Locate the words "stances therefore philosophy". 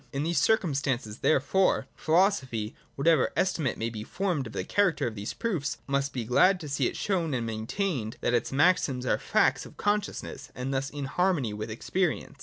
0.73-2.73